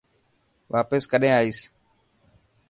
واپس 0.73 1.03
ڪڏهن 1.11 1.33
آئيس. 1.39 1.59